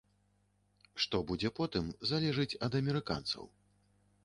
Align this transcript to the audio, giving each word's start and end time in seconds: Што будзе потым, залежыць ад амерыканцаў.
Што 1.05 1.19
будзе 1.33 1.51
потым, 1.59 1.85
залежыць 2.13 2.49
ад 2.69 2.81
амерыканцаў. 2.83 3.43